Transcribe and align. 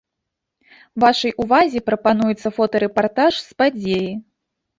Вашай 1.03 1.31
увазе 1.43 1.79
прапануецца 1.89 2.49
фотарэпартаж 2.57 3.33
з 3.47 3.51
падзеі. 3.61 4.11